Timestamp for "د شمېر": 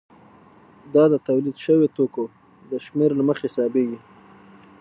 2.71-3.11